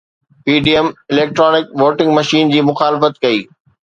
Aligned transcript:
PDM 0.45 0.87
electronic 1.15 1.69
voting 1.83 2.11
machine 2.17 2.53
جي 2.55 2.65
مخالفت 2.73 3.21
ڪئي 3.27 3.45